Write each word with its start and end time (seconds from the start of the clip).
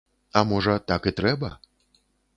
А 0.39 0.41
можа, 0.51 0.73
так 0.93 1.07
і 1.11 1.13
трэба? 1.19 1.53